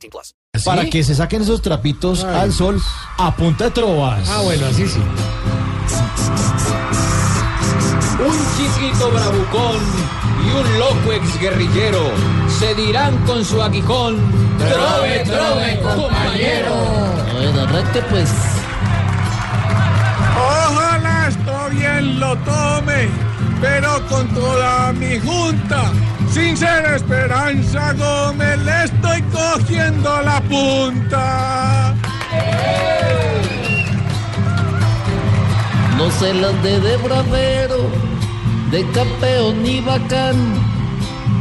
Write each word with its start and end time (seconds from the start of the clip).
18 0.00 0.10
plus. 0.10 0.34
Para 0.64 0.84
que 0.86 1.04
se 1.04 1.14
saquen 1.14 1.42
esos 1.42 1.62
trapitos 1.62 2.24
al 2.24 2.52
sol 2.52 2.80
a 3.18 3.34
punta 3.34 3.64
de 3.64 3.70
trovas. 3.70 4.28
Ah, 4.28 4.40
bueno, 4.42 4.66
así 4.66 4.86
sí. 4.88 5.00
Un 8.18 8.38
chiquito 8.56 9.10
bravucón 9.10 9.80
y 10.46 10.50
un 10.58 10.78
loco 10.78 11.12
exguerrillero 11.12 12.10
se 12.58 12.74
dirán 12.74 13.16
con 13.24 13.44
su 13.44 13.62
aguijón. 13.62 14.18
Trove, 14.58 15.24
trove, 15.24 15.80
compañero. 15.80 16.74
Bueno, 17.32 17.66
pues. 18.10 18.30
Ojalá 20.36 21.28
esto 21.28 21.68
bien 21.70 22.20
lo 22.20 22.36
tome, 22.38 23.08
pero 23.60 24.06
con 24.08 24.28
toda 24.34 24.92
mi 24.92 25.18
junta. 25.20 25.92
Sin 26.32 26.56
ser 26.56 26.84
Esperanza 26.94 27.92
le 27.94 28.04
la 30.24 30.40
punta. 30.48 31.94
No 35.96 36.10
se 36.10 36.34
las 36.34 36.62
de 36.62 36.80
de 36.80 36.96
bravero, 36.96 37.90
de 38.70 38.88
campeón 38.90 39.62
ni 39.62 39.80
bacán. 39.80 40.36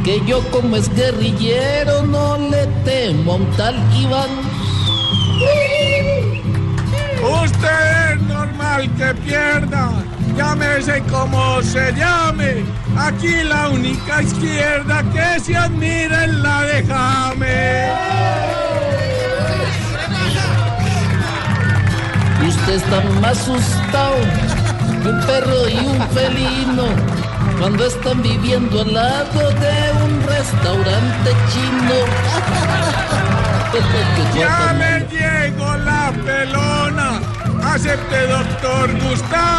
Que 0.03 0.21
yo 0.25 0.41
como 0.51 0.75
es 0.75 0.93
guerrillero 0.95 2.03
no 2.03 2.37
le 2.37 2.65
temo 2.85 3.33
a 3.33 3.35
un 3.35 3.45
tal 3.57 3.75
Iván. 3.99 4.29
Usted 7.43 8.13
es 8.13 8.21
normal 8.21 8.89
que 8.95 9.13
pierda, 9.25 9.91
llámese 10.39 11.03
como 11.11 11.61
se 11.61 11.91
llame. 11.93 12.63
Aquí 12.97 13.43
la 13.43 13.69
única 13.69 14.21
izquierda 14.21 15.03
que 15.13 15.39
se 15.41 15.55
admira 15.55 16.25
es 16.25 16.33
la 16.45 16.61
de 16.61 16.77
James. 16.89 17.91
Usted 22.47 22.73
está 22.73 23.01
más 23.21 23.37
asustado 23.37 24.15
que 25.01 25.09
un 25.09 25.19
perro 25.27 25.69
y 25.69 25.77
un 25.93 25.99
felino 26.15 26.87
cuando 27.59 27.85
están 27.85 28.21
viviendo 28.21 28.81
al 28.81 28.93
lado 28.93 29.41
de 29.63 29.77
un 30.05 30.13
restaurante 30.35 31.29
chino. 31.51 31.97
Ya 34.35 34.73
le 34.73 35.05
llegó 35.11 35.77
la 35.77 36.11
pelona, 36.25 37.21
acepte 37.63 38.25
doctor 38.25 38.89
Gustavo, 38.99 39.58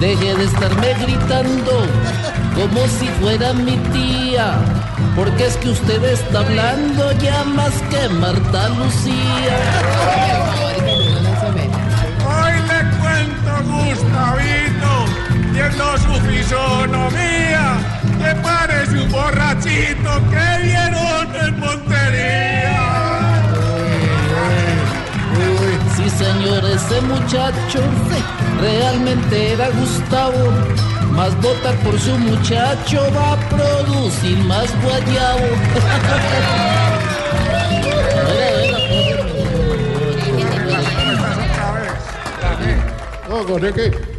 Deje 0.00 0.34
de 0.34 0.44
estarme 0.44 0.94
gritando 1.00 1.86
como 2.54 2.86
si 2.86 3.06
fuera 3.20 3.54
mi 3.54 3.76
tía, 3.92 4.58
porque 5.14 5.46
es 5.46 5.56
que 5.56 5.70
usted 5.70 6.04
está 6.04 6.40
hablando 6.40 7.12
ya 7.12 7.44
más 7.44 7.72
que 7.90 8.08
Marta 8.10 8.68
Lucía. 8.70 9.56
Hoy 12.26 12.54
le 12.70 12.80
cuento 12.98 13.52
Gustavito, 13.72 14.94
viendo 15.52 15.98
su 15.98 16.14
fisonomía, 16.28 17.78
que 18.18 18.34
parece 18.42 19.02
un 19.02 19.10
borrachito 19.10 20.10
que 20.30 20.55
señor, 26.18 26.64
ese 26.64 27.00
muchacho 27.02 27.80
realmente 28.60 29.52
era 29.52 29.68
Gustavo. 29.70 30.50
Más 31.12 31.34
votar 31.40 31.74
por 31.76 31.98
su 31.98 32.18
muchacho 32.18 33.00
va 33.14 33.32
a 33.32 33.48
producir 33.48 34.38
más 34.44 34.68
guayabo. 34.82 35.46
No, 43.28 43.42
Jorge, 43.42 43.72
que 43.72 44.15